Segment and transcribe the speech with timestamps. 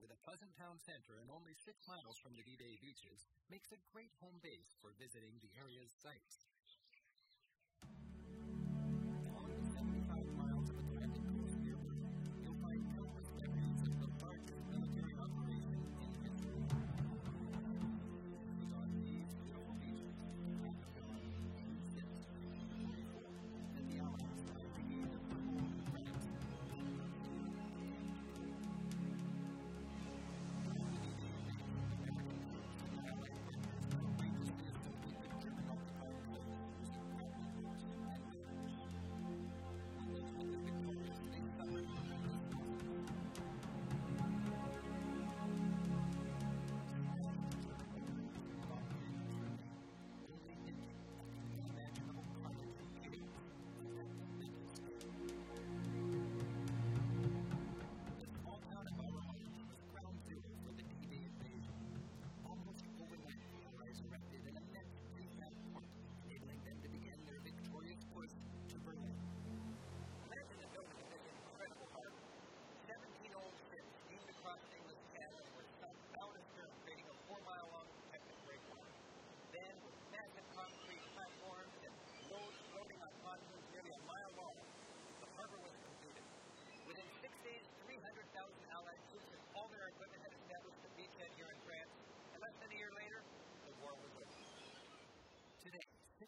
[0.00, 3.84] with a pleasant town center and only six miles from the D-Day beaches, makes a
[3.92, 6.48] great home base for visiting the area's sites.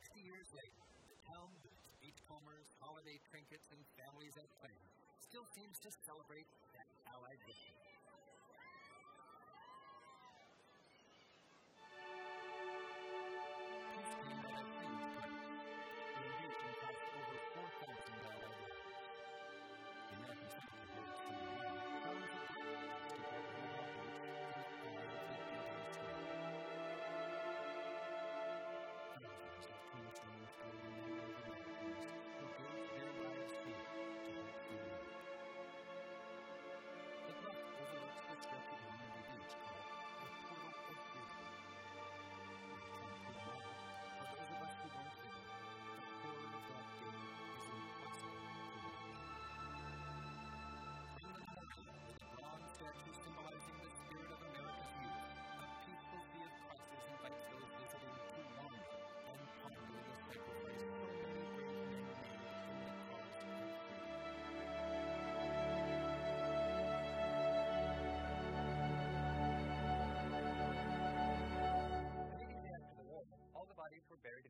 [0.02, 1.62] 60 years later, the Talmud,
[2.02, 4.74] beachcombers, holiday trinkets, and families at play
[5.22, 7.78] still seems to celebrate that Allied victory.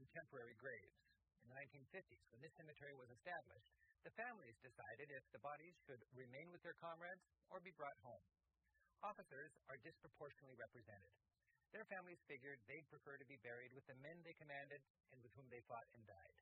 [0.03, 0.99] contemporary graves.
[1.47, 3.71] In the 1950s, when this cemetery was established,
[4.03, 7.23] the families decided if the bodies should remain with their comrades
[7.55, 8.27] or be brought home.
[9.07, 11.15] Officers are disproportionately represented.
[11.71, 14.83] Their families figured they'd prefer to be buried with the men they commanded
[15.15, 16.37] and with whom they fought and died.